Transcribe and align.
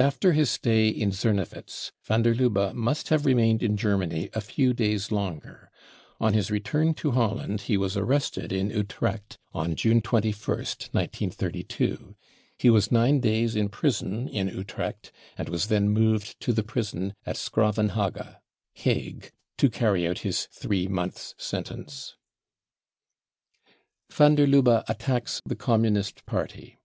After 0.00 0.32
his 0.32 0.50
stay 0.50 0.88
in 0.88 1.12
Sornewitz 1.12 1.92
van 2.02 2.22
der 2.22 2.34
Lubbe 2.34 2.74
must 2.74 3.10
have 3.10 3.24
remained 3.24 3.62
in 3.62 3.76
Germany 3.76 4.28
a 4.34 4.40
few 4.40 4.74
days 4.74 5.12
longer. 5.12 5.70
On 6.20 6.32
his 6.32 6.50
ret 6.50 6.74
am 6.74 6.94
to 6.94 7.12
Holland 7.12 7.60
he 7.60 7.76
was 7.76 7.96
arrested 7.96 8.50
in 8.50 8.70
Utrecht 8.70 9.38
on 9.52 9.76
June 9.76 10.00
21st, 10.02 10.88
1932. 10.90 12.16
He 12.58 12.70
was 12.70 12.90
nine 12.90 13.20
days 13.20 13.54
in 13.54 13.68
prison 13.68 14.26
in 14.26 14.48
Utrecht, 14.48 15.12
and 15.38 15.48
was 15.48 15.68
then 15.68 15.90
moved 15.90 16.40
to 16.40 16.52
the 16.52 16.64
prison 16.64 17.14
at 17.24 17.36
S'Gravenhage 17.36 18.38
(Hague) 18.74 19.30
to 19.58 19.70
carry 19.70 20.08
out 20.08 20.18
his 20.26 20.46
three 20.46 20.88
months 20.88 21.36
sentence. 21.38 22.16
Van 24.10 24.34
der 24.34 24.48
Lubbe 24.48 24.82
attacks 24.88 25.40
the 25.46 25.54
Communist 25.54 26.26
Party. 26.26 26.80